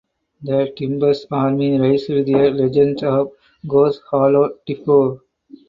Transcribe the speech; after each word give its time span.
The 0.41 0.73
Timbers 0.75 1.27
Army 1.29 1.79
raised 1.79 2.07
their 2.09 2.49
"Legends 2.49 3.03
of 3.03 3.33
Goose 3.67 4.01
Hollow" 4.09 4.49
tifo. 4.67 5.19